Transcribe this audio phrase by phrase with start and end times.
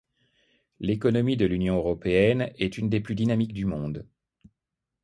[0.79, 4.07] L'économie de l'Union Européenne est une des plus dynamiques du monde.